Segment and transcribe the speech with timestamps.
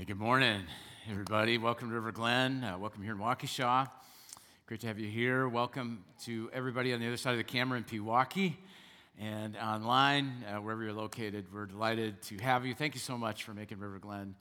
[0.00, 0.62] Hey, good morning,
[1.10, 1.58] everybody.
[1.58, 2.64] Welcome to River Glen.
[2.64, 3.86] Uh, welcome here in Waukesha.
[4.64, 5.46] Great to have you here.
[5.46, 8.54] Welcome to everybody on the other side of the camera in Pewaukee
[9.18, 11.52] and online, uh, wherever you're located.
[11.52, 12.74] We're delighted to have you.
[12.74, 14.36] Thank you so much for making River Glen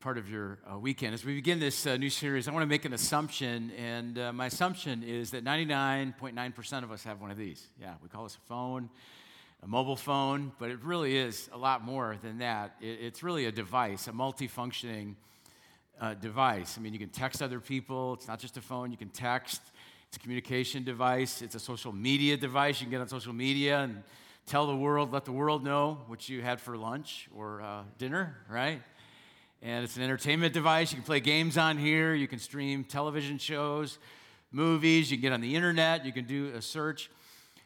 [0.00, 1.12] part of your uh, weekend.
[1.12, 4.32] As we begin this uh, new series, I want to make an assumption, and uh,
[4.32, 7.68] my assumption is that 99.9% of us have one of these.
[7.78, 8.88] Yeah, we call this a phone
[9.64, 12.76] a mobile phone, but it really is a lot more than that.
[12.82, 15.14] It, it's really a device, a multifunctioning
[15.98, 16.76] uh, device.
[16.76, 19.62] I mean, you can text other people, it's not just a phone, you can text.
[20.08, 22.78] It's a communication device, it's a social media device.
[22.78, 24.02] You can get on social media and
[24.44, 28.36] tell the world, let the world know what you had for lunch or uh, dinner,
[28.50, 28.82] right?
[29.62, 30.92] And it's an entertainment device.
[30.92, 33.98] You can play games on here, you can stream television shows,
[34.52, 37.10] movies, you can get on the internet, you can do a search.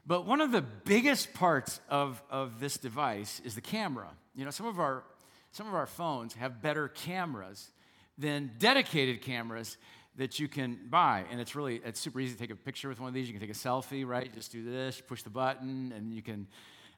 [0.06, 4.08] But one of the biggest parts of, of this device is the camera.
[4.34, 5.04] You know, some of, our,
[5.52, 7.70] some of our phones have better cameras
[8.16, 9.76] than dedicated cameras
[10.16, 11.24] that you can buy.
[11.30, 13.28] And it's really, it's super easy to take a picture with one of these.
[13.28, 14.32] You can take a selfie, right?
[14.34, 16.46] Just do this, push the button, and you can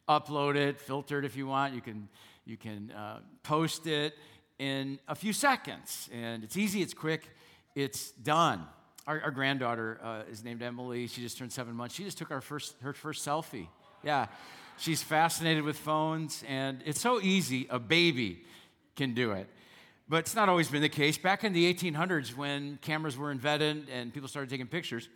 [0.09, 1.75] upload it, filter it if you want.
[1.75, 2.09] You can,
[2.47, 4.15] you can uh, post it
[4.59, 6.09] in a few seconds.
[6.13, 7.29] And it's easy, it's quick,
[7.75, 8.67] it's done.
[9.11, 11.09] Our, our granddaughter uh, is named Emily.
[11.09, 11.97] She just turned seven months.
[11.97, 13.67] She just took our first, her first selfie.
[14.05, 14.29] Yeah.
[14.79, 18.45] She's fascinated with phones, and it's so easy, a baby
[18.95, 19.49] can do it.
[20.09, 21.19] But it's not always been the case.
[21.19, 25.09] Back in the 1800s, when cameras were invented and people started taking pictures,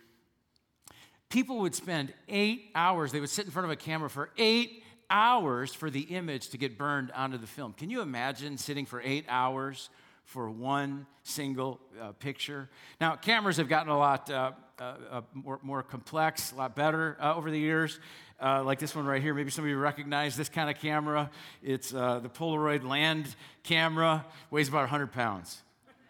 [1.29, 4.83] people would spend eight hours, they would sit in front of a camera for eight
[5.09, 7.71] hours for the image to get burned onto the film.
[7.71, 9.89] Can you imagine sitting for eight hours
[10.25, 12.69] for one single uh, picture.
[12.99, 17.17] Now, cameras have gotten a lot uh, uh, uh more, more, complex, a lot better
[17.21, 17.99] uh, over the years.
[18.41, 21.29] Uh, like this one right here, maybe some of you recognize this kind of camera.
[21.63, 25.61] It's the Polaroid land camera, weighs about 100 pounds.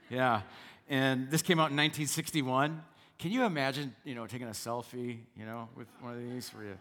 [0.09, 0.41] Yeah.
[0.89, 2.81] And this came out in 1961.
[3.19, 6.65] Can you imagine, you know, taking a selfie, you know, with one of these where
[6.65, 6.77] you,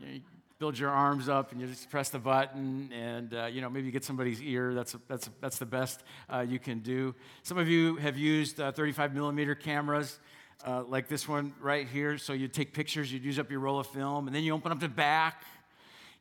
[0.00, 0.20] you,
[0.64, 3.84] build your arms up and you just press the button and uh, you know maybe
[3.84, 4.72] you get somebody's ear.
[4.72, 6.02] That's, that's, that's the best
[6.32, 7.14] uh, you can do.
[7.42, 10.18] Some of you have used uh, 35 millimeter cameras
[10.66, 12.16] uh, like this one right here.
[12.16, 14.72] So you take pictures you'd use up your roll of film and then you open
[14.72, 15.42] up the back.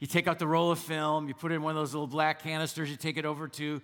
[0.01, 2.05] You take out the roll of film you put it in one of those little
[2.05, 3.81] black canisters you take it over to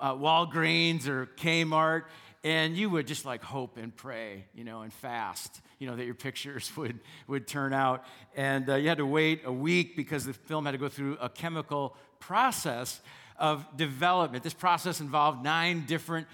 [0.00, 2.06] uh, walgreens or kmart
[2.44, 6.04] and you would just like hope and pray, you know, and fast, you know, that
[6.04, 8.04] your pictures would, would turn out.
[8.36, 11.18] And uh, you had to wait a week because the film had to go through
[11.20, 13.00] a chemical process
[13.38, 14.44] of development.
[14.44, 16.26] This process involved nine different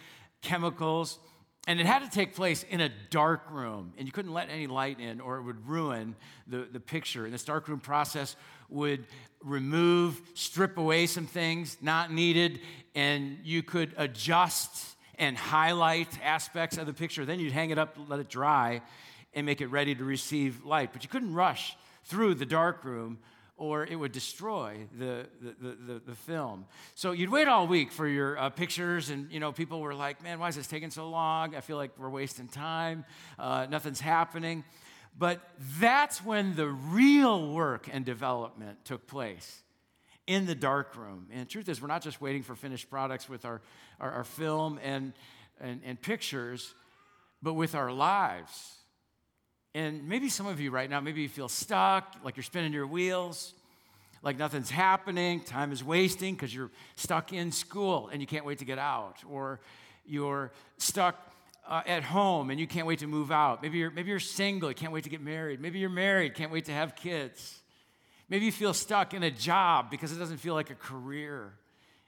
[0.43, 1.19] chemicals,
[1.67, 3.93] and it had to take place in a dark room.
[3.99, 7.25] And you couldn't let any light in or it would ruin the, the picture.
[7.25, 8.37] And this dark room process
[8.71, 9.05] would
[9.43, 12.61] remove, strip away some things not needed,
[12.95, 17.25] and you could adjust and highlight aspects of the picture.
[17.25, 18.83] Then you'd hang it up, let it dry,
[19.35, 20.93] and make it ready to receive light.
[20.93, 23.19] But you couldn't rush through the dark room
[23.59, 26.65] or it would destroy the, the, the, the, film.
[26.95, 30.23] So you'd wait all week for your uh, pictures, and you know people were like,
[30.23, 31.57] "Man, why is this taking so long?
[31.57, 33.05] I feel like we're wasting time.
[33.37, 34.63] Uh, nothing's happening."
[35.19, 35.41] But
[35.81, 39.65] that's when the real work and development took place
[40.29, 41.27] in the dark room.
[41.33, 43.61] And the truth is, we're not just waiting for finished products with our,
[43.99, 45.15] our, our film and,
[45.59, 46.75] and, and pictures,
[47.43, 48.75] but with our lives.
[49.75, 52.87] And maybe some of you right now, maybe you feel stuck, like you're spinning your
[52.87, 53.55] wheels,
[54.23, 58.59] like nothing's happening, time is wasting because you're stuck in school and you can't wait
[58.59, 59.61] to get out, or
[60.05, 61.17] you're stuck
[61.67, 63.63] uh, at home and you can't wait to move out.
[63.63, 65.59] Maybe you're, maybe you're single, you can't wait to get married.
[65.59, 67.63] Maybe you're married, can't wait to have kids.
[68.29, 71.53] Maybe you feel stuck in a job because it doesn't feel like a career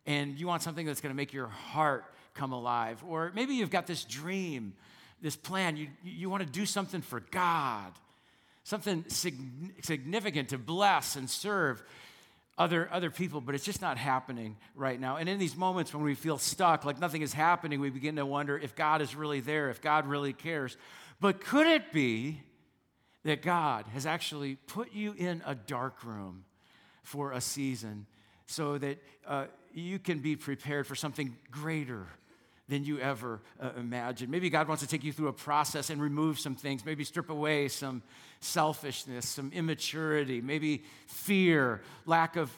[0.07, 2.05] and you want something that's going to make your heart
[2.35, 3.03] come alive.
[3.07, 4.75] Or maybe you've got this dream,
[5.23, 5.77] this plan.
[5.77, 7.93] You, you want to do something for God,
[8.65, 11.83] something significant to bless and serve
[12.59, 15.17] other, other people, but it's just not happening right now.
[15.17, 18.27] And in these moments when we feel stuck, like nothing is happening, we begin to
[18.27, 20.77] wonder if God is really there, if God really cares.
[21.21, 22.41] But could it be
[23.25, 26.45] that God has actually put you in a dark room
[27.03, 28.07] for a season
[28.47, 32.07] so that uh, you can be prepared for something greater
[32.69, 34.31] than you ever uh, imagined.
[34.31, 37.29] Maybe God wants to take you through a process and remove some things, maybe strip
[37.29, 38.03] away some
[38.41, 42.51] selfishness, some immaturity, maybe fear, lack of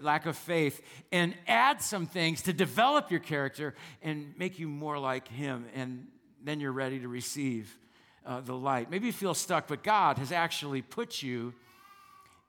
[0.00, 0.82] lack of faith
[1.12, 6.08] and add some things to develop your character and make you more like him and
[6.42, 7.78] then you're ready to receive
[8.26, 8.90] uh, the light.
[8.90, 11.54] Maybe you feel stuck, but God has actually put you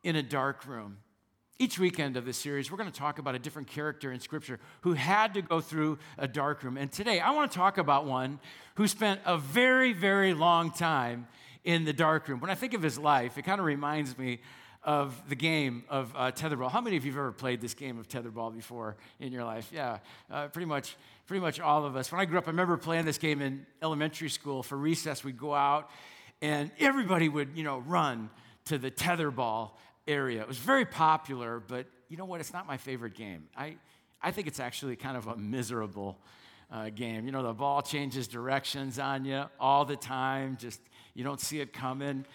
[0.03, 0.97] in a dark room.
[1.59, 4.59] each weekend of this series, we're going to talk about a different character in Scripture
[4.81, 6.77] who had to go through a dark room.
[6.77, 8.39] And today, I want to talk about one
[8.75, 11.27] who spent a very, very long time
[11.63, 12.39] in the dark room.
[12.39, 14.39] When I think of his life, it kind of reminds me
[14.83, 16.69] of the game of uh, tetherball.
[16.69, 19.71] How many of you have ever played this game of tetherball before in your life?
[19.73, 19.99] Yeah,
[20.29, 22.11] uh, pretty much, pretty much all of us.
[22.11, 24.63] When I grew up, I remember playing this game in elementary school.
[24.63, 25.89] For recess, we'd go out,
[26.41, 28.29] and everybody would, you know, run
[28.65, 29.71] to the tetherball
[30.07, 30.41] area.
[30.41, 32.39] It was very popular, but you know what?
[32.39, 33.47] It's not my favorite game.
[33.55, 33.77] I,
[34.21, 36.19] I think it's actually kind of a miserable
[36.71, 37.25] uh, game.
[37.25, 40.57] You know, the ball changes directions on you all the time.
[40.59, 40.81] Just
[41.13, 42.25] you don't see it coming.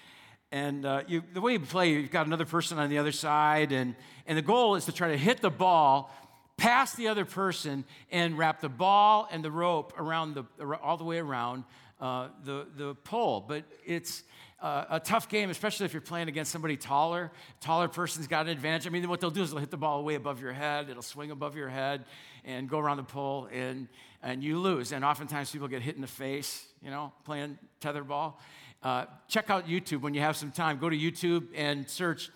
[0.51, 3.71] And uh, you, the way you play, you've got another person on the other side,
[3.71, 3.95] and,
[4.27, 6.11] and the goal is to try to hit the ball
[6.59, 10.45] past the other person and wrap the ball and the rope around the,
[10.83, 11.65] all the way around
[12.01, 13.43] uh, the, the pole.
[13.47, 14.25] But it's
[14.61, 17.31] uh, a tough game, especially if you're playing against somebody taller.
[17.61, 18.87] Taller person's got an advantage.
[18.87, 21.01] I mean, what they'll do is they'll hit the ball way above your head, it'll
[21.01, 22.05] swing above your head
[22.45, 23.89] and go around the pole, and,
[24.23, 24.93] and you lose.
[24.93, 28.35] And oftentimes people get hit in the face, you know, playing tetherball.
[28.83, 30.79] Uh, check out YouTube when you have some time.
[30.79, 32.31] Go to YouTube and search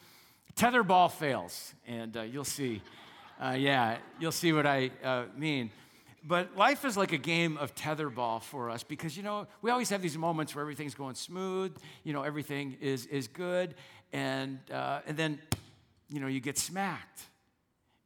[0.54, 2.82] tetherball fails, and uh, you'll see.
[3.42, 5.72] Uh, yeah, you'll see what I uh, mean.
[6.24, 9.90] But life is like a game of tetherball for us because, you know, we always
[9.90, 13.74] have these moments where everything's going smooth, you know, everything is, is good,
[14.12, 15.40] and, uh, and then,
[16.08, 17.22] you know, you get smacked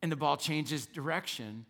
[0.01, 1.67] and the ball changes direction,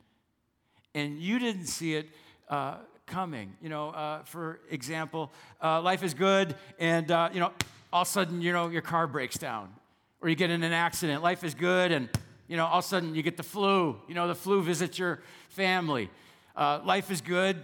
[0.94, 2.08] and you didn't see it
[2.48, 2.76] uh,
[3.06, 3.52] coming.
[3.60, 7.50] You know, uh, for example, uh, life is good, and you know,
[7.92, 9.74] all of a sudden, you know, your car breaks down,
[10.20, 11.20] or you get in an accident.
[11.20, 12.08] Life is good, and
[12.48, 14.00] you know, all of a sudden, you get the flu.
[14.08, 16.10] You know, the flu visits your family.
[16.54, 17.56] Uh, life is good.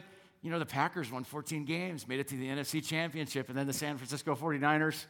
[0.43, 3.67] You know, the Packers won 14 games, made it to the NFC Championship, and then
[3.67, 5.05] the San Francisco 49ers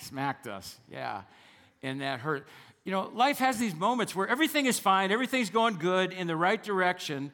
[0.00, 0.78] smacked us.
[0.90, 1.22] Yeah,
[1.82, 2.46] and that hurt.
[2.84, 6.36] You know, life has these moments where everything is fine, everything's going good in the
[6.36, 7.32] right direction,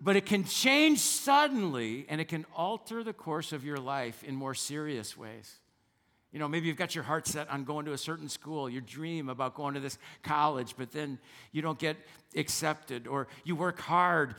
[0.00, 4.34] but it can change suddenly and it can alter the course of your life in
[4.34, 5.56] more serious ways.
[6.36, 8.82] You know, maybe you've got your heart set on going to a certain school, your
[8.82, 11.18] dream about going to this college, but then
[11.50, 11.96] you don't get
[12.36, 14.34] accepted, or you work hard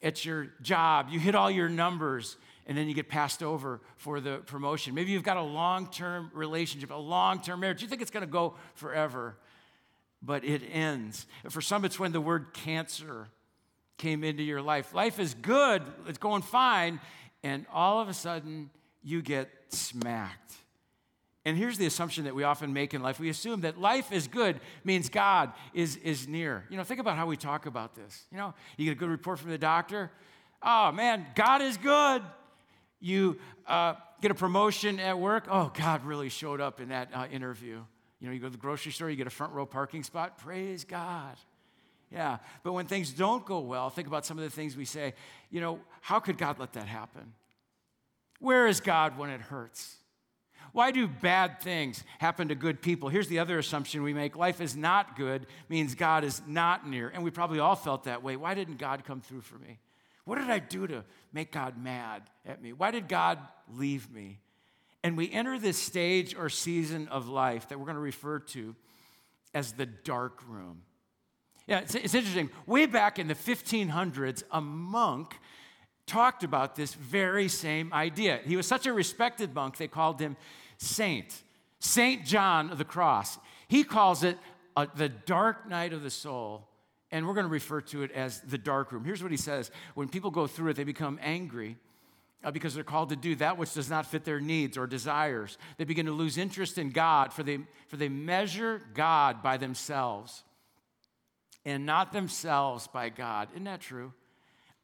[0.00, 2.36] at your job, you hit all your numbers,
[2.68, 4.94] and then you get passed over for the promotion.
[4.94, 7.82] Maybe you've got a long term relationship, a long term marriage.
[7.82, 9.34] You think it's going to go forever,
[10.22, 11.26] but it ends.
[11.48, 13.26] For some, it's when the word cancer
[13.98, 14.94] came into your life.
[14.94, 17.00] Life is good, it's going fine,
[17.42, 18.70] and all of a sudden
[19.02, 20.59] you get smacked.
[21.44, 23.18] And here's the assumption that we often make in life.
[23.18, 26.64] We assume that life is good means God is, is near.
[26.68, 28.24] You know, think about how we talk about this.
[28.30, 30.10] You know, you get a good report from the doctor.
[30.62, 32.22] Oh, man, God is good.
[33.00, 35.46] You uh, get a promotion at work.
[35.50, 37.82] Oh, God really showed up in that uh, interview.
[38.20, 40.36] You know, you go to the grocery store, you get a front row parking spot.
[40.36, 41.36] Praise God.
[42.12, 42.38] Yeah.
[42.62, 45.14] But when things don't go well, think about some of the things we say.
[45.50, 47.32] You know, how could God let that happen?
[48.40, 49.96] Where is God when it hurts?
[50.72, 53.08] Why do bad things happen to good people?
[53.08, 57.08] Here's the other assumption we make life is not good, means God is not near.
[57.08, 58.36] And we probably all felt that way.
[58.36, 59.78] Why didn't God come through for me?
[60.24, 62.72] What did I do to make God mad at me?
[62.72, 63.38] Why did God
[63.68, 64.38] leave me?
[65.02, 68.76] And we enter this stage or season of life that we're going to refer to
[69.54, 70.82] as the dark room.
[71.66, 72.50] Yeah, it's, it's interesting.
[72.66, 75.38] Way back in the 1500s, a monk
[76.10, 78.40] talked about this very same idea.
[78.44, 80.36] He was such a respected monk, they called him
[80.76, 81.42] Saint.
[81.78, 83.38] Saint John of the Cross.
[83.68, 84.36] He calls it
[84.76, 86.66] uh, the dark night of the soul,
[87.12, 89.04] and we're going to refer to it as the dark room.
[89.04, 91.76] Here's what he says When people go through it, they become angry.
[92.42, 95.58] Uh, because they're called to do that which does not fit their needs or desires.
[95.76, 100.42] They begin to lose interest in God, for they, for they measure God by themselves
[101.66, 103.48] and not themselves by God.
[103.52, 104.14] Isn't that true?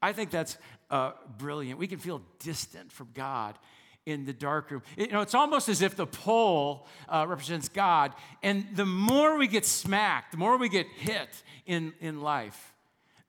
[0.02, 0.58] I think that's
[0.90, 1.78] uh, brilliant.
[1.78, 3.58] We can feel distant from God
[4.04, 4.82] in the dark room.
[4.96, 8.12] You know, it's almost as if the pole uh, represents God.
[8.42, 11.28] And the more we get smacked, the more we get hit
[11.66, 12.74] in, in life,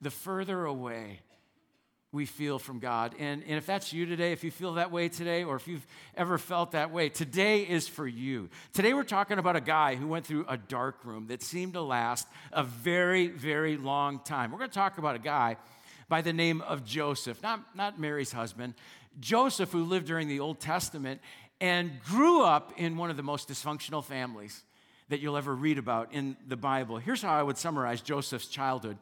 [0.01, 1.21] the further away
[2.11, 3.15] we feel from God.
[3.19, 5.85] And, and if that's you today, if you feel that way today, or if you've
[6.15, 8.49] ever felt that way, today is for you.
[8.71, 11.81] Today we're talking about a guy who went through a dark room that seemed to
[11.81, 14.51] last a very, very long time.
[14.51, 15.57] We're going to talk about a guy
[16.09, 18.73] by the name of Joseph, not, not Mary's husband.
[19.19, 21.21] Joseph, who lived during the Old Testament
[21.59, 24.63] and grew up in one of the most dysfunctional families
[25.09, 26.97] that you'll ever read about in the Bible.
[26.97, 28.97] Here's how I would summarize Joseph's childhood.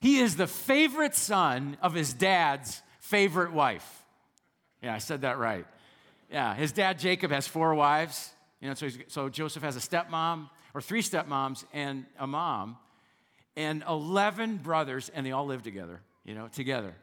[0.00, 4.04] He is the favorite son of his dad's favorite wife.
[4.82, 5.66] Yeah, I said that right.
[6.30, 8.30] Yeah, his dad Jacob has four wives.
[8.60, 12.76] You know, so, so Joseph has a stepmom or three stepmoms and a mom.
[13.56, 16.94] and 11 brothers, and they all live together, you know, together.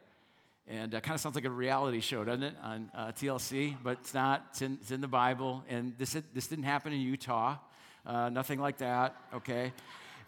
[0.68, 3.74] And uh, kind of sounds like a reality show, doesn't it, on uh, TLC?
[3.82, 4.46] But it's not.
[4.50, 5.64] It's in, it's in, the Bible.
[5.68, 7.56] And this, this didn't happen in Utah.
[8.06, 9.72] Uh, nothing like that, okay?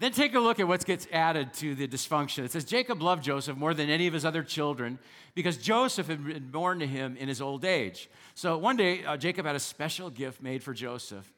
[0.00, 2.45] Then take a look at what gets added to the dysfunction.
[2.45, 4.99] It says Jacob loved Joseph more than any of his other children
[5.37, 8.11] because Joseph had been born to him in his old age.
[8.35, 11.33] So one day, uh, Jacob had a special gift made for Joseph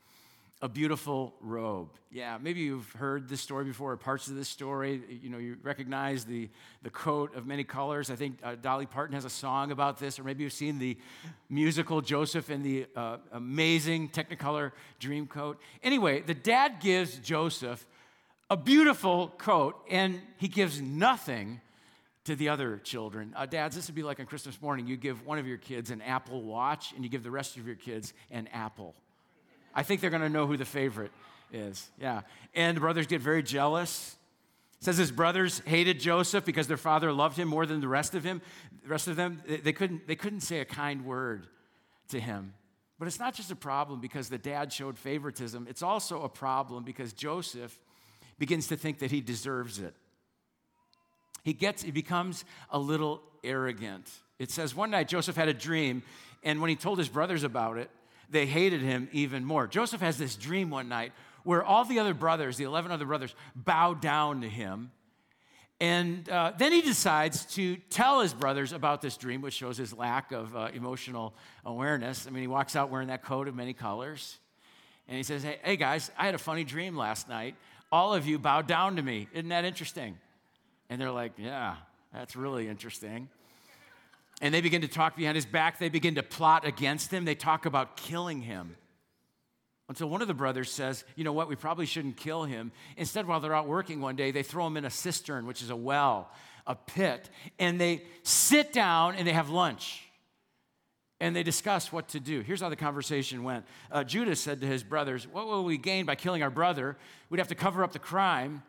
[0.62, 1.88] a beautiful robe.
[2.10, 5.00] Yeah, maybe you've heard this story before, or parts of this story.
[5.22, 6.50] You know, you recognize the,
[6.82, 8.10] the coat of many colors.
[8.10, 10.98] I think uh, Dolly Parton has a song about this, or maybe you've seen the
[11.48, 15.58] musical Joseph in the uh, amazing Technicolor dream coat.
[15.82, 17.86] Anyway, the dad gives Joseph
[18.50, 21.60] a beautiful coat, and he gives nothing
[22.24, 23.32] to the other children.
[23.34, 24.86] Uh, dads, this would be like on Christmas morning.
[24.86, 27.66] You give one of your kids an Apple Watch, and you give the rest of
[27.66, 28.94] your kids an apple.
[29.74, 31.12] I think they're going to know who the favorite
[31.52, 31.88] is.
[32.00, 32.22] Yeah.
[32.54, 34.16] And the brothers get very jealous.
[34.80, 38.14] It says his brothers hated Joseph because their father loved him more than the rest
[38.14, 38.40] of him.
[38.82, 41.46] The rest of them, they couldn't, they couldn't say a kind word
[42.08, 42.54] to him.
[42.98, 45.66] But it's not just a problem because the dad showed favoritism.
[45.68, 47.78] It's also a problem because Joseph
[48.38, 49.94] begins to think that he deserves it.
[51.42, 54.10] He gets, he becomes a little arrogant.
[54.38, 56.02] It says one night Joseph had a dream,
[56.42, 57.90] and when he told his brothers about it,
[58.30, 59.66] they hated him even more.
[59.66, 63.34] Joseph has this dream one night where all the other brothers, the 11 other brothers,
[63.54, 64.90] bow down to him.
[65.80, 69.94] And uh, then he decides to tell his brothers about this dream, which shows his
[69.94, 71.34] lack of uh, emotional
[71.64, 72.26] awareness.
[72.26, 74.38] I mean, he walks out wearing that coat of many colors.
[75.08, 77.54] And he says, hey, hey, guys, I had a funny dream last night
[77.92, 79.28] all of you bow down to me.
[79.32, 80.18] Isn't that interesting?
[80.88, 81.76] And they're like, yeah,
[82.12, 83.28] that's really interesting.
[84.40, 85.78] And they begin to talk behind his back.
[85.78, 87.24] They begin to plot against him.
[87.24, 88.76] They talk about killing him.
[89.88, 92.70] Until one of the brothers says, you know what, we probably shouldn't kill him.
[92.96, 95.70] Instead, while they're out working one day, they throw him in a cistern, which is
[95.70, 96.30] a well,
[96.66, 97.28] a pit,
[97.58, 100.04] and they sit down and they have lunch
[101.20, 102.40] and they discuss what to do.
[102.40, 106.06] Here's how the conversation went uh, Judah said to his brothers, What will we gain
[106.06, 106.96] by killing our brother?
[107.28, 108.62] We'd have to cover up the crime.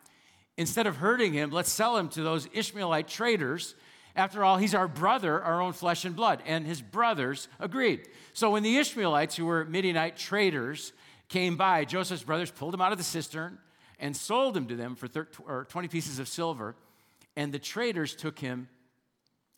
[0.57, 3.73] Instead of hurting him, let's sell him to those Ishmaelite traders.
[4.15, 6.43] After all, he's our brother, our own flesh and blood.
[6.45, 8.07] And his brothers agreed.
[8.33, 10.93] So when the Ishmaelites, who were Midianite traders,
[11.29, 13.57] came by, Joseph's brothers pulled him out of the cistern
[13.99, 16.75] and sold him to them for 30, 20 pieces of silver.
[17.35, 18.67] And the traders took him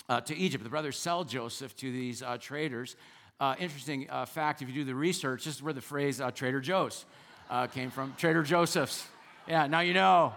[0.07, 0.63] uh, to Egypt.
[0.63, 2.95] The brothers sell Joseph to these uh, traders.
[3.39, 6.29] Uh, interesting uh, fact if you do the research, this is where the phrase uh,
[6.29, 7.05] Trader Joe's
[7.49, 8.13] uh, came from.
[8.17, 9.07] Trader Joseph's.
[9.47, 10.33] Yeah, now you know.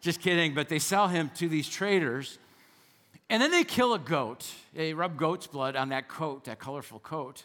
[0.00, 2.38] Just kidding, but they sell him to these traders.
[3.28, 4.48] And then they kill a goat.
[4.74, 7.44] They rub goat's blood on that coat, that colorful coat.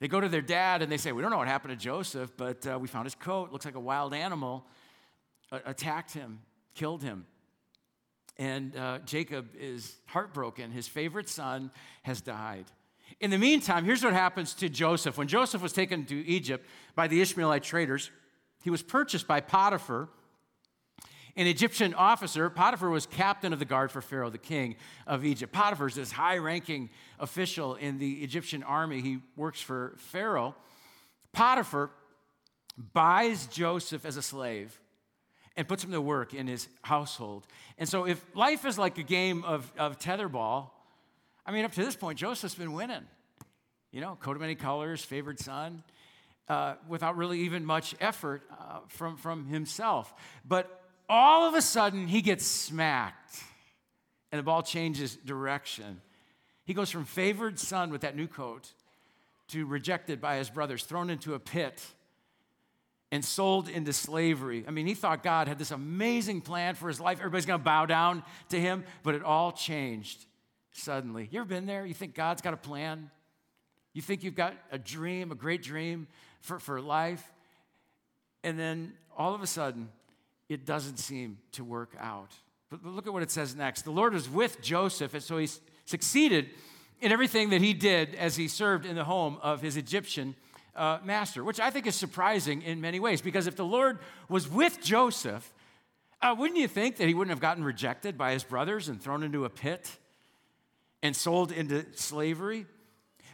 [0.00, 2.32] They go to their dad and they say, We don't know what happened to Joseph,
[2.36, 3.52] but we found his coat.
[3.52, 4.64] Looks like a wild animal
[5.50, 6.40] attacked him,
[6.74, 7.26] killed him.
[8.38, 10.70] And uh, Jacob is heartbroken.
[10.70, 11.70] His favorite son
[12.02, 12.66] has died.
[13.20, 15.16] In the meantime, here's what happens to Joseph.
[15.16, 18.10] When Joseph was taken to Egypt by the Ishmaelite traders,
[18.62, 20.08] he was purchased by Potiphar,
[21.36, 22.48] an Egyptian officer.
[22.48, 24.76] Potiphar was captain of the guard for Pharaoh, the king
[25.06, 25.52] of Egypt.
[25.52, 26.90] Potiphar is this high ranking
[27.20, 29.00] official in the Egyptian army.
[29.00, 30.54] He works for Pharaoh.
[31.32, 31.90] Potiphar
[32.92, 34.80] buys Joseph as a slave
[35.56, 37.46] and puts him to work in his household.
[37.78, 40.70] And so, if life is like a game of, of tetherball,
[41.44, 43.06] I mean, up to this point, Joseph's been winning.
[43.92, 45.82] You know, coat of many colors, favored son,
[46.48, 50.12] uh, without really even much effort uh, from, from himself.
[50.46, 53.42] But all of a sudden, he gets smacked,
[54.32, 56.00] and the ball changes direction.
[56.64, 58.72] He goes from favored son with that new coat
[59.48, 61.80] to rejected by his brothers, thrown into a pit
[63.12, 64.64] and sold into slavery.
[64.66, 67.18] I mean, he thought God had this amazing plan for his life.
[67.18, 70.26] Everybody's going to bow down to him, but it all changed
[70.72, 71.28] suddenly.
[71.30, 71.86] You ever been there?
[71.86, 73.10] You think God's got a plan?
[73.92, 76.08] You think you've got a dream, a great dream
[76.40, 77.22] for, for life?
[78.42, 79.88] And then all of a sudden,
[80.48, 82.32] it doesn't seem to work out.
[82.70, 83.82] But look at what it says next.
[83.82, 85.48] The Lord was with Joseph, and so he
[85.84, 86.50] succeeded
[87.00, 90.34] in everything that he did as he served in the home of his Egyptian
[90.74, 93.98] uh, master, which I think is surprising in many ways because if the Lord
[94.28, 95.52] was with Joseph,
[96.22, 99.22] uh, wouldn't you think that he wouldn't have gotten rejected by his brothers and thrown
[99.22, 99.90] into a pit
[101.02, 102.66] and sold into slavery?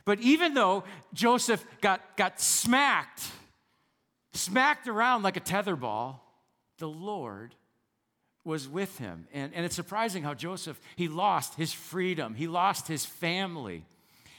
[0.04, 3.22] But even though Joseph got, got smacked,
[4.34, 6.18] smacked around like a tetherball,
[6.82, 7.54] the Lord
[8.44, 9.28] was with him.
[9.32, 13.84] And, and it's surprising how Joseph, he lost his freedom, he lost his family.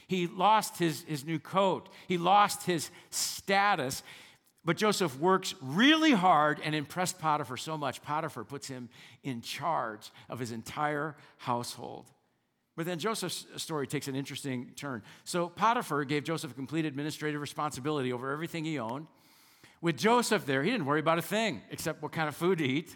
[0.07, 1.89] He lost his, his new coat.
[2.07, 4.03] He lost his status.
[4.65, 8.89] But Joseph works really hard and impressed Potiphar so much, Potiphar puts him
[9.23, 12.05] in charge of his entire household.
[12.75, 15.03] But then Joseph's story takes an interesting turn.
[15.23, 19.07] So Potiphar gave Joseph complete administrative responsibility over everything he owned.
[19.83, 22.63] With Joseph there, he didn't worry about a thing except what kind of food to
[22.65, 22.95] eat.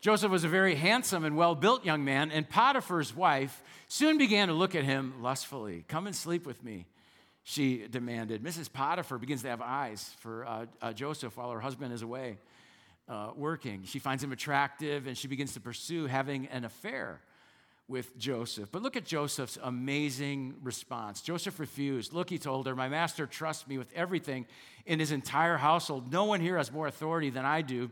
[0.00, 4.48] Joseph was a very handsome and well built young man, and Potiphar's wife soon began
[4.48, 5.84] to look at him lustfully.
[5.86, 6.86] Come and sleep with me,
[7.42, 8.42] she demanded.
[8.42, 8.72] Mrs.
[8.72, 12.38] Potiphar begins to have eyes for uh, uh, Joseph while her husband is away
[13.06, 13.82] uh, working.
[13.84, 17.20] She finds him attractive and she begins to pursue having an affair
[17.88, 18.70] with Joseph.
[18.72, 21.20] But look at Joseph's amazing response.
[21.20, 22.12] Joseph refused.
[22.12, 24.46] Look, he told her, My master trusts me with everything
[24.86, 26.12] in his entire household.
[26.12, 27.90] No one here has more authority than I do.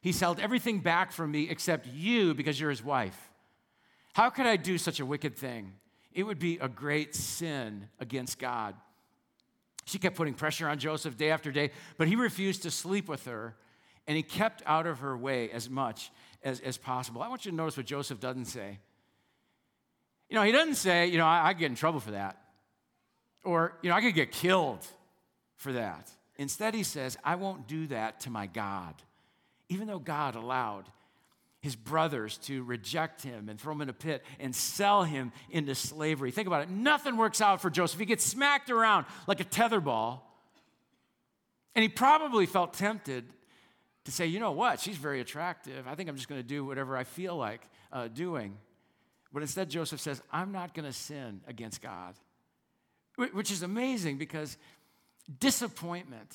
[0.00, 3.18] He's held everything back from me except you because you're his wife.
[4.14, 5.74] How could I do such a wicked thing?
[6.14, 8.74] It would be a great sin against God.
[9.84, 13.26] She kept putting pressure on Joseph day after day, but he refused to sleep with
[13.26, 13.54] her,
[14.06, 16.10] and he kept out of her way as much
[16.42, 17.22] as, as possible.
[17.22, 18.78] I want you to notice what Joseph doesn't say.
[20.28, 22.36] You know, he doesn't say, you know, I, I get in trouble for that.
[23.44, 24.84] Or, you know, I could get killed
[25.56, 26.10] for that.
[26.36, 28.94] Instead, he says, I won't do that to my God.
[29.68, 30.84] Even though God allowed
[31.60, 35.74] his brothers to reject him and throw him in a pit and sell him into
[35.74, 36.30] slavery.
[36.30, 36.70] Think about it.
[36.70, 37.98] Nothing works out for Joseph.
[37.98, 40.20] He gets smacked around like a tetherball.
[41.74, 43.24] And he probably felt tempted
[44.04, 44.80] to say, you know what?
[44.80, 45.86] She's very attractive.
[45.88, 48.56] I think I'm just going to do whatever I feel like uh, doing.
[49.36, 52.14] But instead, Joseph says, I'm not going to sin against God,
[53.18, 54.56] which is amazing because
[55.38, 56.34] disappointment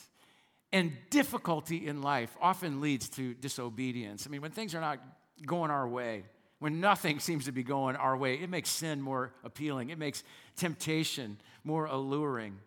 [0.71, 4.27] and difficulty in life often leads to disobedience.
[4.27, 4.99] I mean, when things are not
[5.43, 6.25] going our way,
[6.59, 10.23] when nothing seems to be going our way, it makes sin more appealing, it makes
[10.55, 12.59] temptation more alluring.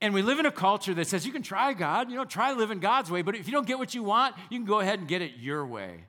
[0.00, 2.54] And we live in a culture that says you can try God, you know, try
[2.54, 4.98] living God's way, but if you don't get what you want, you can go ahead
[4.98, 6.06] and get it your way.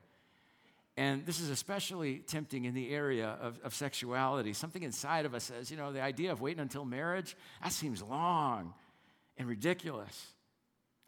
[0.96, 4.52] And this is especially tempting in the area of, of sexuality.
[4.52, 8.02] Something inside of us says, you know, the idea of waiting until marriage, that seems
[8.02, 8.74] long
[9.38, 10.26] and ridiculous.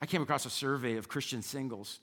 [0.00, 2.00] I came across a survey of Christian singles.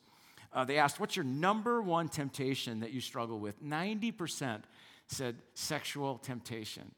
[0.54, 3.64] Uh, they asked, What's your number one temptation that you struggle with?
[3.64, 4.62] 90%
[5.08, 6.92] said sexual temptation.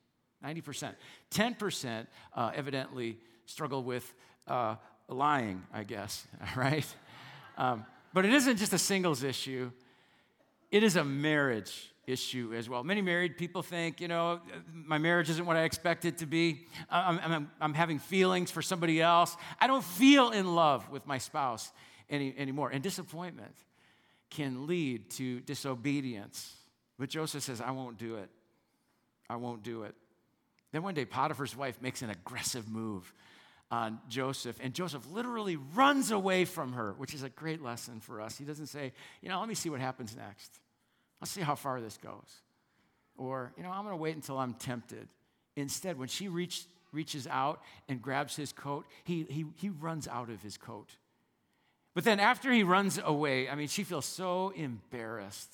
[0.43, 0.95] 90%.
[1.31, 4.13] 10% uh, evidently struggle with
[4.47, 4.75] uh,
[5.07, 6.85] lying, I guess, right?
[7.57, 9.71] Um, but it isn't just a singles issue.
[10.73, 12.83] It is a marriage issue as well.
[12.83, 14.41] Many married people think, you know,
[14.73, 16.65] my marriage isn't what I expect it to be.
[16.89, 19.37] I'm, I'm, I'm having feelings for somebody else.
[19.61, 21.71] I don't feel in love with my spouse
[22.09, 22.71] any, anymore.
[22.71, 23.53] And disappointment
[24.31, 26.55] can lead to disobedience.
[26.97, 28.31] But Joseph says, I won't do it.
[29.29, 29.93] I won't do it.
[30.71, 33.13] Then one day, Potiphar's wife makes an aggressive move
[33.73, 38.21] on Joseph, and Joseph literally runs away from her, which is a great lesson for
[38.21, 38.37] us.
[38.37, 40.59] He doesn't say, you know, let me see what happens next.
[41.19, 42.41] Let's see how far this goes.
[43.17, 45.07] Or, you know, I'm going to wait until I'm tempted.
[45.55, 50.29] Instead, when she reach, reaches out and grabs his coat, he, he, he runs out
[50.29, 50.89] of his coat.
[51.95, 55.51] But then after he runs away, I mean, she feels so embarrassed.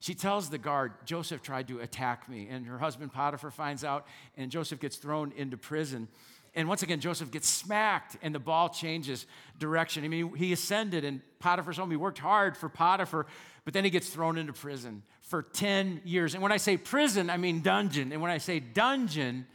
[0.00, 2.48] She tells the guard, Joseph tried to attack me.
[2.50, 4.04] And her husband Potiphar finds out,
[4.36, 6.08] and Joseph gets thrown into prison.
[6.56, 9.26] And once again, Joseph gets smacked, and the ball changes
[9.58, 10.04] direction.
[10.04, 11.90] I mean, he ascended, and Potiphar's home.
[11.90, 13.26] He worked hard for Potiphar,
[13.66, 16.32] but then he gets thrown into prison for 10 years.
[16.32, 18.10] And when I say prison, I mean dungeon.
[18.10, 19.46] And when I say dungeon,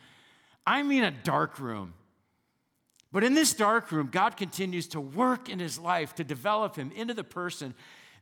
[0.66, 1.96] I mean a dark room.
[3.12, 6.92] But in this dark room, God continues to work in his life to develop him
[6.96, 7.74] into the person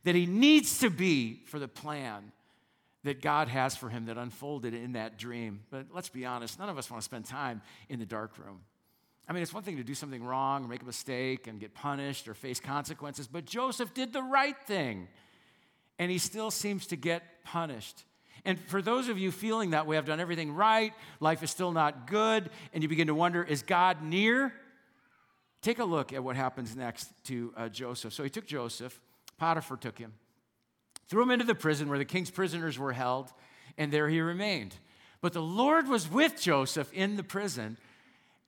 [0.04, 2.32] that he needs to be for the plan
[3.04, 5.60] that God has for him that unfolded in that dream.
[5.70, 8.60] But let's be honest, none of us want to spend time in the dark room.
[9.30, 11.72] I mean, it's one thing to do something wrong or make a mistake and get
[11.72, 15.06] punished or face consequences, but Joseph did the right thing
[16.00, 18.02] and he still seems to get punished.
[18.44, 21.70] And for those of you feeling that way, I've done everything right, life is still
[21.70, 24.52] not good, and you begin to wonder, is God near?
[25.62, 28.12] Take a look at what happens next to uh, Joseph.
[28.12, 29.00] So he took Joseph,
[29.38, 30.12] Potiphar took him,
[31.08, 33.32] threw him into the prison where the king's prisoners were held,
[33.78, 34.74] and there he remained.
[35.20, 37.76] But the Lord was with Joseph in the prison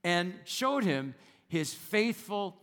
[0.05, 1.15] and showed him
[1.49, 2.57] his faithful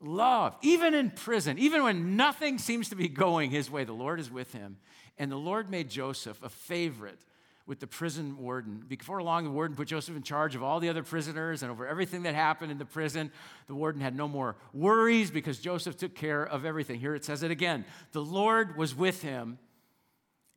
[0.00, 0.56] love.
[0.62, 4.30] Even in prison, even when nothing seems to be going his way, the Lord is
[4.30, 4.76] with him.
[5.18, 7.20] And the Lord made Joseph a favorite
[7.66, 8.84] with the prison warden.
[8.86, 11.86] Before long, the warden put Joseph in charge of all the other prisoners and over
[11.86, 13.32] everything that happened in the prison.
[13.66, 17.00] The warden had no more worries because Joseph took care of everything.
[17.00, 19.58] Here it says it again the Lord was with him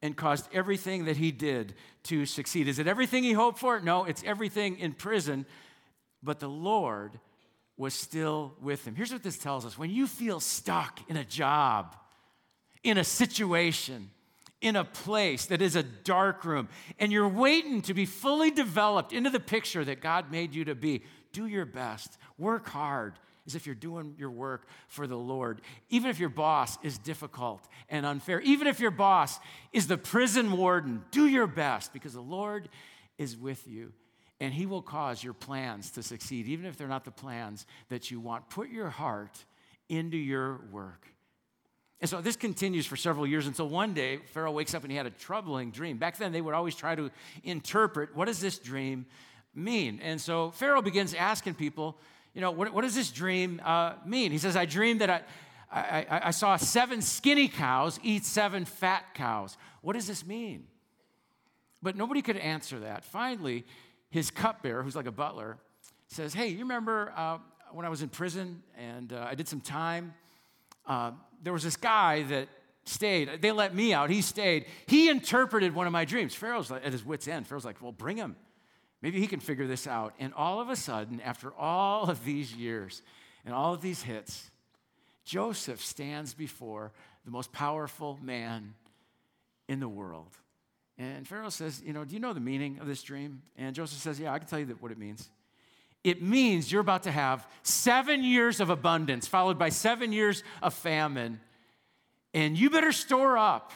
[0.01, 1.73] and caused everything that he did
[2.03, 2.67] to succeed.
[2.67, 3.79] Is it everything he hoped for?
[3.79, 5.45] No, it's everything in prison.
[6.21, 7.19] But the Lord
[7.77, 8.93] was still with him.
[8.95, 11.95] Here's what this tells us when you feel stuck in a job,
[12.83, 14.11] in a situation,
[14.61, 16.67] in a place that is a dark room,
[16.99, 20.75] and you're waiting to be fully developed into the picture that God made you to
[20.75, 23.13] be, do your best, work hard,
[23.47, 25.61] as if you're doing your work for the Lord.
[25.89, 29.39] Even if your boss is difficult and unfair, even if your boss
[29.71, 32.67] is the prison warden, do your best because the Lord
[33.17, 33.93] is with you
[34.39, 38.11] and He will cause your plans to succeed, even if they're not the plans that
[38.11, 38.49] you want.
[38.49, 39.43] Put your heart
[39.89, 41.07] into your work.
[42.01, 44.97] And so this continues for several years until one day Pharaoh wakes up and he
[44.97, 45.97] had a troubling dream.
[45.97, 47.11] Back then, they would always try to
[47.43, 49.05] interpret what does this dream
[49.53, 49.99] mean?
[50.01, 51.97] And so Pharaoh begins asking people,
[52.33, 54.31] you know, what, what does this dream uh, mean?
[54.31, 55.21] He says, I dreamed that I,
[55.71, 59.57] I, I saw seven skinny cows eat seven fat cows.
[59.81, 60.67] What does this mean?
[61.81, 63.03] But nobody could answer that.
[63.03, 63.65] Finally,
[64.09, 65.57] his cupbearer, who's like a butler,
[66.07, 67.37] says, Hey, you remember uh,
[67.71, 70.13] when I was in prison and uh, I did some time?
[70.85, 71.11] Uh,
[71.43, 72.49] there was this guy that
[72.85, 73.41] stayed.
[73.41, 74.09] They let me out.
[74.09, 74.65] He stayed.
[74.87, 76.33] He interpreted one of my dreams.
[76.33, 77.47] Pharaoh's at his wits' end.
[77.47, 78.35] Pharaoh's like, Well, bring him.
[79.01, 80.13] Maybe he can figure this out.
[80.19, 83.01] And all of a sudden, after all of these years
[83.45, 84.51] and all of these hits,
[85.23, 86.91] Joseph stands before
[87.23, 88.73] the most powerful man
[89.67, 90.35] in the world.
[90.99, 93.41] And Pharaoh says, You know, do you know the meaning of this dream?
[93.57, 95.29] And Joseph says, Yeah, I can tell you what it means.
[96.03, 100.73] It means you're about to have seven years of abundance, followed by seven years of
[100.73, 101.39] famine.
[102.33, 103.71] And you better store up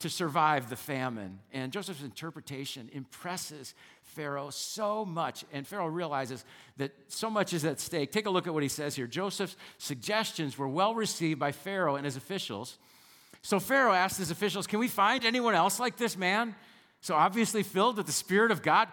[0.00, 1.38] to survive the famine.
[1.52, 5.44] And Joseph's interpretation impresses Pharaoh so much.
[5.52, 6.44] And Pharaoh realizes
[6.76, 8.12] that so much is at stake.
[8.12, 9.06] Take a look at what he says here.
[9.06, 12.78] Joseph's suggestions were well received by Pharaoh and his officials.
[13.46, 16.56] So Pharaoh asked his officials, Can we find anyone else like this man?
[17.00, 18.88] So obviously filled with the Spirit of God.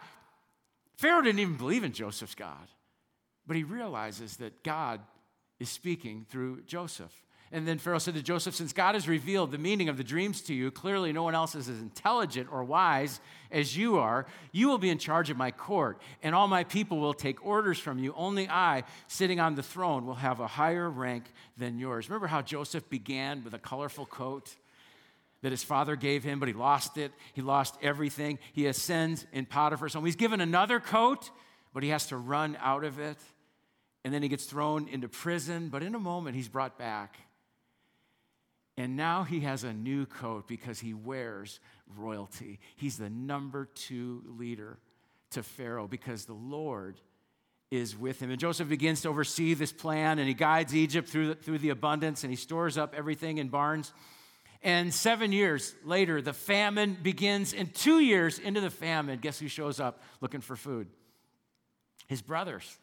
[0.95, 2.67] Pharaoh didn't even believe in Joseph's God,
[3.47, 5.01] but he realizes that God
[5.59, 7.11] is speaking through Joseph.
[7.53, 10.41] And then Pharaoh said to Joseph, Since God has revealed the meaning of the dreams
[10.41, 14.25] to you, clearly no one else is as intelligent or wise as you are.
[14.51, 17.77] You will be in charge of my court, and all my people will take orders
[17.77, 18.11] from you.
[18.17, 22.09] Only I, sitting on the throne, will have a higher rank than yours.
[22.09, 24.55] Remember how Joseph began with a colorful coat?
[25.43, 27.11] that his father gave him, but he lost it.
[27.33, 28.39] He lost everything.
[28.53, 30.05] He ascends in Potiphar's home.
[30.05, 31.31] He's given another coat,
[31.73, 33.17] but he has to run out of it.
[34.05, 37.17] And then he gets thrown into prison, but in a moment he's brought back.
[38.77, 41.59] And now he has a new coat because he wears
[41.95, 42.59] royalty.
[42.75, 44.79] He's the number two leader
[45.31, 46.99] to Pharaoh because the Lord
[47.69, 48.31] is with him.
[48.31, 51.69] And Joseph begins to oversee this plan and he guides Egypt through the, through the
[51.69, 53.93] abundance and he stores up everything in barns.
[54.63, 57.53] And seven years later, the famine begins.
[57.53, 60.87] And two years into the famine, guess who shows up looking for food?
[62.07, 62.77] His brothers.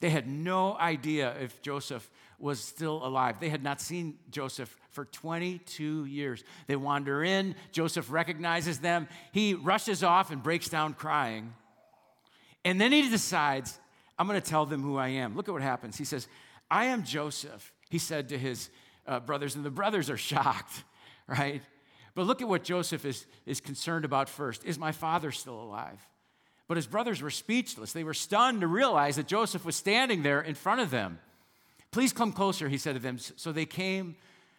[0.00, 3.40] They had no idea if Joseph was still alive.
[3.40, 6.44] They had not seen Joseph for 22 years.
[6.66, 9.08] They wander in, Joseph recognizes them.
[9.32, 11.54] He rushes off and breaks down crying.
[12.64, 13.78] And then he decides,
[14.18, 15.36] I'm going to tell them who I am.
[15.36, 15.96] Look at what happens.
[15.96, 16.28] He says,
[16.70, 18.70] I am Joseph, he said to his
[19.06, 20.84] uh, brothers, and the brothers are shocked,
[21.26, 21.62] right?
[22.14, 24.64] But look at what Joseph is, is concerned about first.
[24.64, 26.00] Is my father still alive?
[26.68, 27.92] But his brothers were speechless.
[27.92, 31.20] They were stunned to realize that Joseph was standing there in front of them.
[31.96, 33.16] Please come closer, he said to them.
[33.16, 34.16] So they came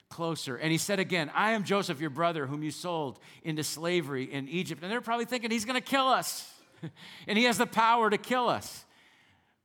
[0.10, 0.56] closer.
[0.56, 4.50] And he said again, I am Joseph, your brother, whom you sold into slavery in
[4.50, 4.82] Egypt.
[4.82, 6.52] And they're probably thinking, he's going to kill us.
[7.28, 8.84] and he has the power to kill us.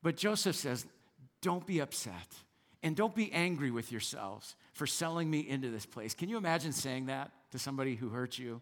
[0.03, 0.85] But Joseph says,
[1.41, 2.35] Don't be upset.
[2.83, 6.13] And don't be angry with yourselves for selling me into this place.
[6.13, 8.61] Can you imagine saying that to somebody who hurt you?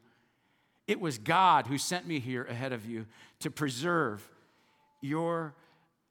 [0.87, 3.07] It was God who sent me here ahead of you
[3.41, 4.25] to preserve
[5.01, 5.53] your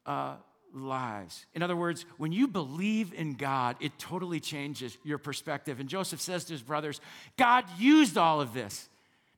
[0.05, 0.35] uh,
[0.75, 1.47] lives.
[1.55, 5.81] In other words, when you believe in God, it totally changes your perspective.
[5.81, 7.01] And Joseph says to his brothers,
[7.37, 8.89] God used all of this,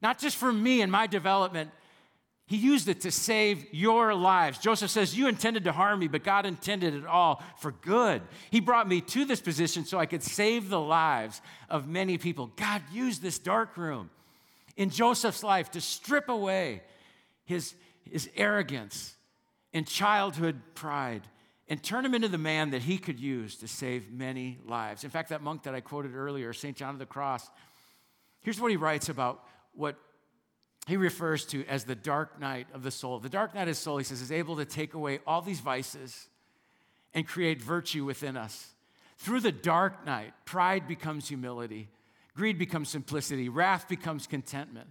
[0.01, 1.71] not just for me and my development.
[2.47, 4.59] He used it to save your lives.
[4.59, 8.21] Joseph says, You intended to harm me, but God intended it all for good.
[8.51, 11.41] He brought me to this position so I could save the lives
[11.71, 12.53] of many people.
[12.57, 14.11] God used this dark room
[14.77, 16.83] in Joseph's life to strip away
[17.45, 17.75] his,
[18.11, 19.17] his arrogance
[19.73, 21.23] and childhood pride
[21.69, 25.05] and turn him into the man that he could use to save many lives.
[25.05, 26.77] In fact, that monk that I quoted earlier, St.
[26.77, 27.49] John of the Cross,
[28.43, 29.97] here's what he writes about what
[30.87, 33.19] he refers to as the dark night of the soul.
[33.21, 35.61] The dark night of the soul, he says, is able to take away all these
[35.61, 36.29] vices
[37.15, 38.69] and create virtue within us.
[39.19, 41.89] Through the dark night, pride becomes humility.
[42.35, 44.89] Greed becomes simplicity, wrath becomes contentment,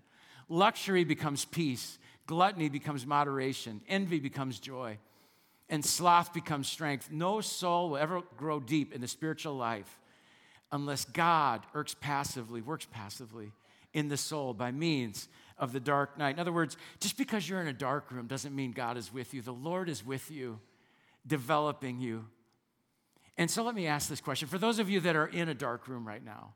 [0.47, 1.97] luxury becomes peace,
[2.31, 4.97] gluttony becomes moderation, envy becomes joy.
[5.67, 7.09] and sloth becomes strength.
[7.11, 9.99] No soul will ever grow deep in the spiritual life
[10.71, 13.51] unless God works passively, works passively
[13.93, 16.35] in the soul by means of the dark night.
[16.35, 19.33] In other words, just because you're in a dark room doesn't mean God is with
[19.33, 19.41] you.
[19.41, 20.59] The Lord is with you,
[21.27, 22.25] developing you.
[23.37, 25.53] And so let me ask this question for those of you that are in a
[25.53, 26.53] dark room right now,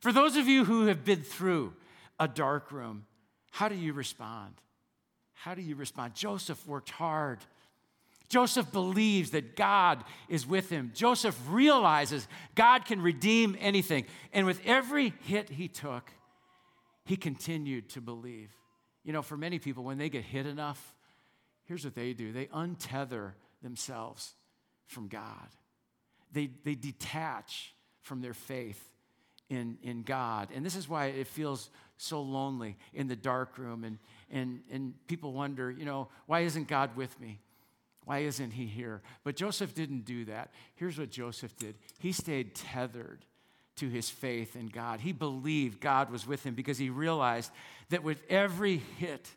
[0.00, 1.72] for those of you who have been through
[2.18, 3.06] a dark room,
[3.50, 4.54] how do you respond?
[5.42, 6.14] How do you respond?
[6.14, 7.40] Joseph worked hard.
[8.28, 10.92] Joseph believes that God is with him.
[10.94, 14.04] Joseph realizes God can redeem anything.
[14.32, 16.12] And with every hit he took,
[17.04, 18.50] he continued to believe.
[19.02, 20.94] You know, for many people, when they get hit enough,
[21.64, 23.32] here's what they do they untether
[23.64, 24.34] themselves
[24.86, 25.48] from God,
[26.30, 28.91] they, they detach from their faith
[29.52, 30.48] in, in God.
[30.54, 33.84] And this is why it feels so lonely in the dark room.
[33.84, 33.98] And,
[34.30, 37.38] and, and people wonder, you know, why isn't God with me?
[38.04, 39.02] Why isn't he here?
[39.24, 40.52] But Joseph didn't do that.
[40.74, 43.24] Here's what Joseph did he stayed tethered
[43.76, 45.00] to his faith in God.
[45.00, 47.50] He believed God was with him because he realized
[47.90, 49.28] that with every hit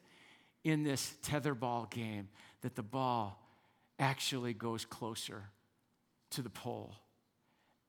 [0.64, 2.30] in this tetherball game,
[2.62, 3.40] that the ball
[4.00, 5.44] actually goes closer
[6.32, 6.96] to the pole.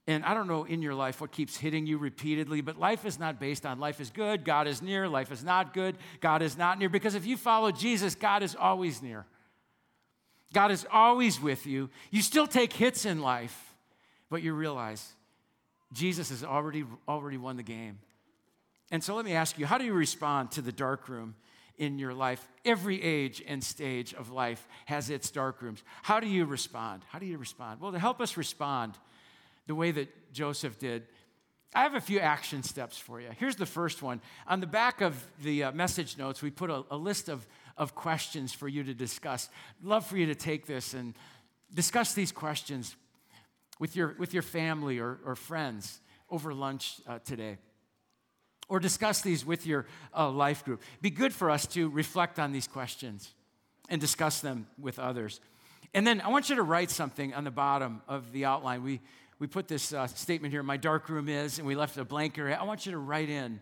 [0.09, 3.19] And I don't know in your life what keeps hitting you repeatedly, but life is
[3.19, 6.57] not based on life is good, God is near, life is not good, God is
[6.57, 6.89] not near.
[6.89, 9.27] Because if you follow Jesus, God is always near.
[10.53, 11.91] God is always with you.
[12.13, 13.75] You still take hits in life,
[14.31, 15.13] but you realize
[15.93, 17.99] Jesus has already, already won the game.
[18.93, 21.35] And so let me ask you how do you respond to the dark room
[21.79, 22.47] in your life?
[22.65, 25.83] Every age and stage of life has its dark rooms.
[26.03, 27.03] How do you respond?
[27.09, 27.81] How do you respond?
[27.81, 28.95] Well, to help us respond
[29.67, 31.05] the way that Joseph did,
[31.75, 33.29] I have a few action steps for you.
[33.37, 34.21] Here's the first one.
[34.47, 37.95] On the back of the uh, message notes, we put a, a list of, of
[37.95, 39.51] questions for you to discuss.
[39.83, 41.15] Love for you to take this and
[41.75, 42.97] discuss these questions
[43.79, 46.01] with your, with your family or, or friends
[46.31, 47.59] over lunch uh, today.
[48.69, 50.83] Or discuss these with your uh, life group.
[51.01, 53.35] Be good for us to reflect on these questions
[53.89, 55.41] and discuss them with others.
[55.95, 58.83] And then I want you to write something on the bottom of the outline.
[58.83, 59.01] We,
[59.39, 62.39] we put this uh, statement here my dark room is, and we left a blank
[62.39, 62.57] area.
[62.59, 63.61] I want you to write in,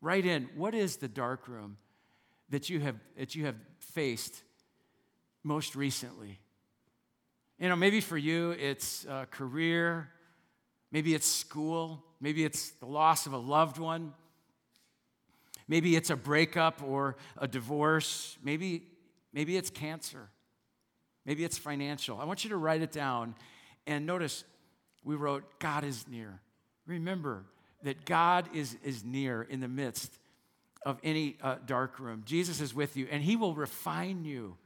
[0.00, 1.78] write in, what is the dark room
[2.50, 4.42] that you have, that you have faced
[5.42, 6.38] most recently?
[7.58, 10.10] You know, maybe for you it's a career,
[10.92, 14.12] maybe it's school, maybe it's the loss of a loved one,
[15.66, 18.82] maybe it's a breakup or a divorce, maybe,
[19.32, 20.28] maybe it's cancer,
[21.24, 22.20] maybe it's financial.
[22.20, 23.34] I want you to write it down
[23.86, 24.44] and notice
[25.06, 26.40] we wrote, God is near.
[26.86, 27.44] Remember
[27.82, 30.12] that God is, is near in the midst
[30.84, 32.22] of any uh, dark room.
[32.26, 34.56] Jesus is with you, and He will refine you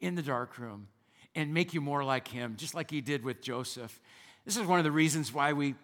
[0.00, 0.86] in the dark room
[1.34, 4.00] and make you more like him, just like he did with Joseph.
[4.44, 5.74] This is one of the reasons why we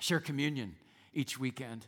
[0.00, 0.74] share communion
[1.14, 1.86] each weekend.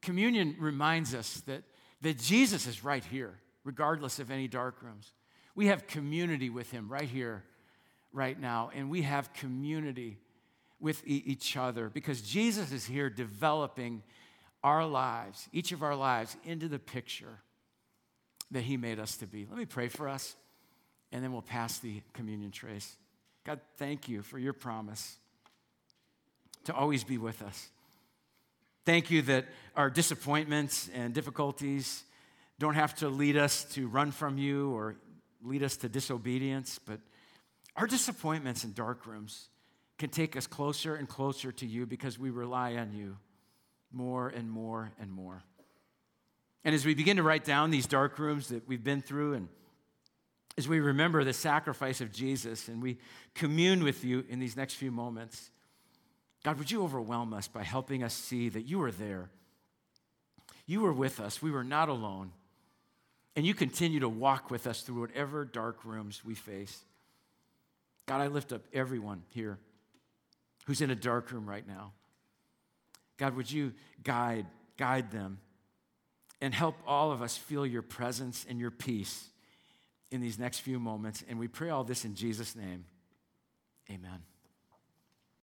[0.00, 1.62] Communion reminds us that,
[2.00, 5.12] that Jesus is right here, regardless of any dark rooms.
[5.54, 7.44] We have community with him right here,
[8.12, 10.18] right now, and we have community
[10.80, 14.02] with e- each other because Jesus is here developing
[14.62, 17.40] our lives, each of our lives, into the picture
[18.50, 19.46] that he made us to be.
[19.48, 20.36] Let me pray for us
[21.12, 22.96] and then we'll pass the communion trays.
[23.44, 25.16] God, thank you for your promise
[26.64, 27.68] to always be with us.
[28.84, 32.02] Thank you that our disappointments and difficulties
[32.58, 34.96] don't have to lead us to run from you or
[35.42, 37.00] lead us to disobedience, but
[37.76, 39.48] our disappointments and dark rooms
[39.98, 43.16] can take us closer and closer to you because we rely on you
[43.92, 45.42] more and more and more.
[46.64, 49.48] And as we begin to write down these dark rooms that we've been through and
[50.56, 52.98] as we remember the sacrifice of Jesus and we
[53.34, 55.50] commune with you in these next few moments,
[56.42, 59.30] God, would you overwhelm us by helping us see that you are there?
[60.66, 62.32] You were with us, we were not alone.
[63.36, 66.82] And you continue to walk with us through whatever dark rooms we face.
[68.06, 69.58] God, I lift up everyone here
[70.68, 71.92] who's in a dark room right now.
[73.16, 73.72] God, would you
[74.04, 74.44] guide,
[74.76, 75.38] guide them
[76.42, 79.30] and help all of us feel your presence and your peace
[80.10, 81.24] in these next few moments.
[81.26, 82.84] And we pray all this in Jesus' name.
[83.90, 84.20] Amen.